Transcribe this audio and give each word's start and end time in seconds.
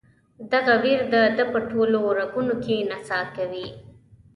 دغه 0.51 0.73
ویر 0.83 1.01
د 1.13 1.15
ده 1.37 1.45
په 1.53 1.59
ټولو 1.69 1.99
رګونو 2.19 2.55
کې 2.63 2.75
نڅا 2.89 3.19
کوي. 3.35 3.67